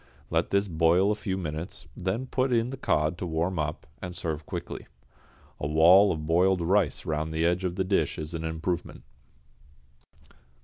[0.31, 4.15] Let this boil a few minutes, then put in the cod to warm up, and
[4.15, 4.87] serve quickly.
[5.59, 9.03] A wall of boiled rice round the edge of the dish is an improvement.